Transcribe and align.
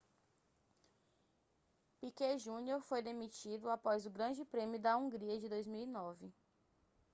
piquet 1.99 2.37
jr 2.39 2.79
foi 2.81 3.03
demitido 3.03 3.69
após 3.69 4.07
o 4.07 4.09
grande 4.09 4.43
prêmio 4.43 4.79
da 4.81 4.97
hungria 4.97 5.39
de 5.39 5.47
2009 5.47 6.33